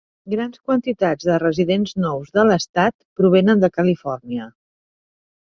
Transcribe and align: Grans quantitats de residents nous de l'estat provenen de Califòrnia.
Grans 0.33 0.61
quantitats 0.69 1.27
de 1.29 1.35
residents 1.43 1.93
nous 2.05 2.33
de 2.39 2.45
l'estat 2.53 2.97
provenen 3.21 3.63
de 3.65 3.71
Califòrnia. 3.79 4.49